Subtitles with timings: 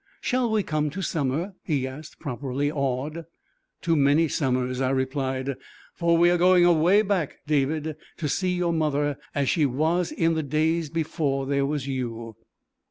[0.19, 3.25] "Shall we come to summer?" he asked, properly awed.
[3.83, 5.55] "To many summers," I replied,
[5.93, 10.33] "for we are going away back, David, to see your mother as she was in
[10.33, 12.35] the days before there was you."